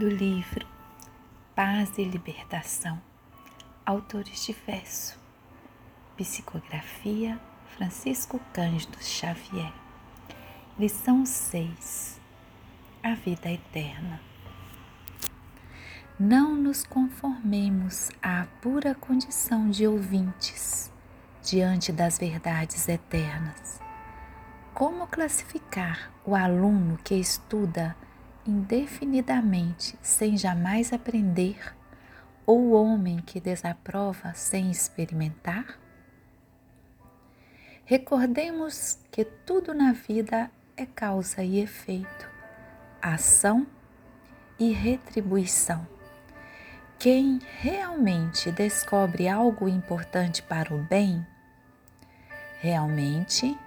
do 0.00 0.08
livro 0.08 0.66
Paz 1.54 1.98
e 1.98 2.04
Libertação, 2.04 2.98
autores 3.84 4.46
de 4.46 4.56
verso, 4.66 5.18
psicografia 6.16 7.38
Francisco 7.76 8.40
Cândido 8.54 8.96
Xavier, 8.98 9.70
lição 10.78 11.26
6, 11.26 12.18
a 13.02 13.12
vida 13.12 13.52
eterna. 13.52 14.18
Não 16.18 16.54
nos 16.56 16.82
conformemos 16.82 18.08
à 18.22 18.46
pura 18.62 18.94
condição 18.94 19.68
de 19.68 19.86
ouvintes 19.86 20.90
diante 21.42 21.92
das 21.92 22.18
verdades 22.18 22.88
eternas. 22.88 23.78
Como 24.72 25.06
classificar 25.08 26.10
o 26.24 26.34
aluno 26.34 26.96
que 27.04 27.16
estuda 27.16 27.94
indefinidamente 28.46 29.98
sem 30.02 30.36
jamais 30.36 30.92
aprender, 30.92 31.74
ou 32.46 32.58
o 32.60 32.72
homem 32.72 33.18
que 33.18 33.40
desaprova 33.40 34.32
sem 34.34 34.70
experimentar? 34.70 35.78
Recordemos 37.84 38.98
que 39.10 39.24
tudo 39.24 39.74
na 39.74 39.92
vida 39.92 40.50
é 40.76 40.86
causa 40.86 41.42
e 41.42 41.60
efeito, 41.60 42.30
ação 43.02 43.66
e 44.58 44.72
retribuição. 44.72 45.86
Quem 46.98 47.40
realmente 47.60 48.52
descobre 48.52 49.28
algo 49.28 49.68
importante 49.68 50.42
para 50.42 50.74
o 50.74 50.82
bem, 50.84 51.26
realmente 52.60 53.58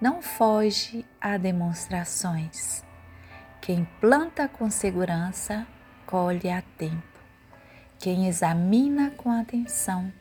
não 0.00 0.20
foge 0.20 1.04
a 1.20 1.36
demonstrações 1.36 2.84
quem 3.64 3.88
planta 3.98 4.46
com 4.46 4.68
segurança, 4.68 5.66
colhe 6.04 6.50
a 6.50 6.60
tempo. 6.76 7.18
Quem 7.98 8.28
examina 8.28 9.10
com 9.12 9.30
atenção, 9.30 10.12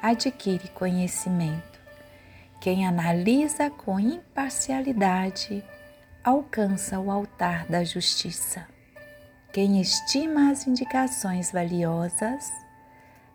adquire 0.00 0.66
conhecimento. 0.68 1.78
Quem 2.58 2.86
analisa 2.86 3.68
com 3.68 4.00
imparcialidade, 4.00 5.62
alcança 6.24 6.98
o 6.98 7.10
altar 7.10 7.66
da 7.66 7.84
justiça. 7.84 8.66
Quem 9.52 9.78
estima 9.78 10.50
as 10.50 10.66
indicações 10.66 11.52
valiosas, 11.52 12.50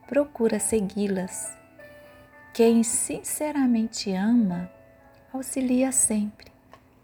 procura 0.08 0.58
segui-las. 0.58 1.56
Quem 2.52 2.82
sinceramente 2.82 4.12
ama, 4.12 4.72
auxilia 5.32 5.92
sempre, 5.92 6.52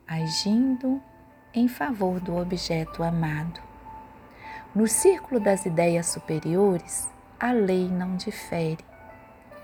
agindo 0.07 0.99
em 1.53 1.67
favor 1.67 2.19
do 2.19 2.37
objeto 2.37 3.03
amado. 3.03 3.59
No 4.73 4.87
círculo 4.87 5.39
das 5.39 5.65
ideias 5.65 6.07
superiores, 6.07 7.09
a 7.39 7.51
lei 7.51 7.89
não 7.89 8.15
difere. 8.15 8.85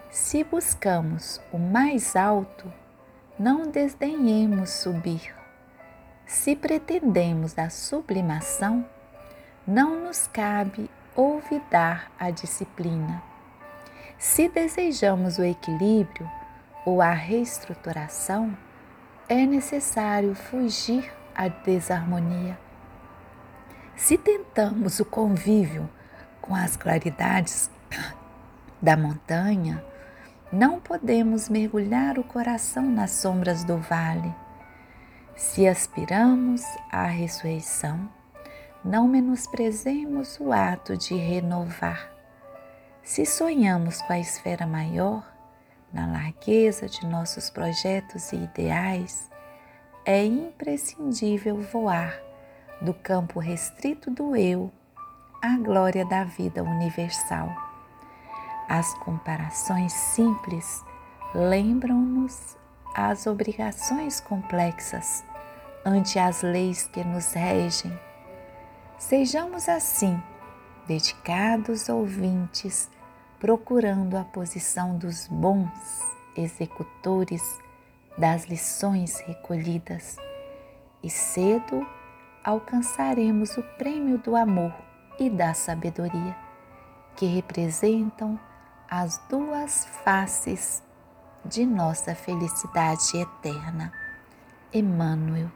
Se 0.10 0.44
buscamos 0.44 1.40
o 1.52 1.58
mais 1.58 2.16
alto, 2.16 2.72
não 3.40 3.70
desdenhemos 3.70 4.72
subir. 4.72 5.34
Se 6.26 6.56
pretendemos 6.56 7.58
a 7.58 7.70
sublimação, 7.70 8.86
não 9.66 10.06
nos 10.06 10.28
cabe 10.28 10.90
olvidar 11.16 12.12
a 12.20 12.30
disciplina. 12.30 13.24
Se 14.18 14.50
desejamos 14.50 15.38
o 15.38 15.44
equilíbrio 15.44 16.30
ou 16.86 17.02
a 17.02 17.12
reestruturação, 17.12 18.58
é 19.30 19.46
necessário 19.46 20.34
fugir 20.36 21.12
a 21.38 21.48
desarmonia. 21.48 22.58
Se 23.96 24.18
tentamos 24.18 25.00
o 25.00 25.06
convívio 25.06 25.88
com 26.42 26.56
as 26.56 26.76
claridades 26.76 27.70
da 28.82 28.98
montanha, 28.98 29.84
não 30.52 30.80
podemos 30.80 31.50
mergulhar 31.50 32.18
o 32.18 32.24
coração 32.24 32.84
nas 32.84 33.12
sombras 33.12 33.64
do 33.64 33.78
vale. 33.78 34.34
Se 35.36 35.68
aspiramos 35.68 36.64
à 36.92 37.06
ressurreição, 37.06 38.10
não 38.84 39.08
menosprezemos 39.08 40.40
o 40.40 40.52
ato 40.52 40.98
de 40.98 41.16
renovar. 41.16 42.12
Se 43.04 43.26
sonhamos 43.26 44.02
com 44.02 44.14
a 44.14 44.20
esfera 44.20 44.66
maior, 44.66 45.24
na 45.94 46.08
largueza 46.08 46.88
de 46.88 47.06
nossos 47.06 47.50
projetos 47.50 48.32
e 48.32 48.38
ideais, 48.38 49.30
é 50.08 50.24
imprescindível 50.24 51.58
voar 51.58 52.18
do 52.82 52.94
campo 52.94 53.42
restrito 53.42 54.10
do 54.10 54.38
eu 54.38 54.72
à 55.42 55.58
glória 55.58 56.06
da 56.06 56.24
vida 56.24 56.64
universal. 56.64 57.54
As 58.70 58.94
comparações 59.00 59.92
simples 59.92 60.82
lembram-nos 61.36 62.56
as 62.96 63.28
obrigações 63.28 64.22
complexas 64.22 65.26
ante 65.86 66.18
as 66.18 66.42
leis 66.42 66.88
que 66.88 67.04
nos 67.04 67.34
regem. 67.34 67.92
Sejamos 68.98 69.68
assim, 69.68 70.18
dedicados 70.88 71.90
ouvintes, 71.90 72.90
procurando 73.42 74.16
a 74.16 74.24
posição 74.24 74.98
dos 74.98 75.28
bons 75.28 76.02
executores 76.34 77.67
das 78.18 78.46
lições 78.46 79.20
recolhidas 79.20 80.18
e 81.04 81.10
cedo 81.10 81.86
alcançaremos 82.44 83.58
o 83.58 83.64
prêmio 83.78 84.18
do 84.18 84.36
amor 84.36 84.74
e 85.20 85.30
da 85.30 85.54
sabedoria, 85.54 86.36
que 87.16 87.26
representam 87.26 88.40
as 88.90 89.18
duas 89.30 89.86
faces 90.04 90.82
de 91.44 91.66
nossa 91.66 92.16
felicidade 92.16 93.18
eterna. 93.18 93.92
Emmanuel 94.74 95.52